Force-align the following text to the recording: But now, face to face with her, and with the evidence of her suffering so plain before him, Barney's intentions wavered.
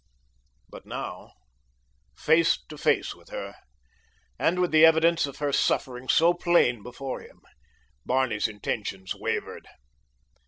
But 0.67 0.87
now, 0.87 1.33
face 2.15 2.57
to 2.69 2.75
face 2.75 3.13
with 3.13 3.29
her, 3.29 3.53
and 4.39 4.57
with 4.59 4.71
the 4.71 4.83
evidence 4.83 5.27
of 5.27 5.37
her 5.37 5.53
suffering 5.53 6.09
so 6.09 6.33
plain 6.33 6.81
before 6.81 7.21
him, 7.21 7.41
Barney's 8.03 8.47
intentions 8.47 9.13
wavered. 9.13 9.67